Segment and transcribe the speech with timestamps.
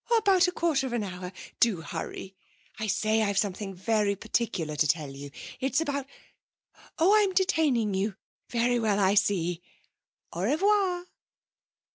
[0.09, 1.31] Oh, about a quarter of an hour!
[1.59, 2.33] Do hurry!...
[2.79, 5.29] I say, I've something very particular to tell you.
[5.59, 6.07] It's about...
[6.97, 8.15] Oh, I'm detaining you.
[8.49, 8.97] Very well.
[8.99, 9.61] I see.
[10.33, 11.05] Au revoir.'